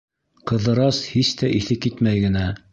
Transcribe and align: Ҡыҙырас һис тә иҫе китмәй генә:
Ҡыҙырас 0.51 1.03
һис 1.11 1.33
тә 1.43 1.53
иҫе 1.61 1.81
китмәй 1.87 2.27
генә: 2.29 2.51